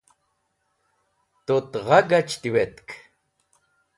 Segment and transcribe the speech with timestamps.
[1.45, 2.87] Tut gha gach tiwetk.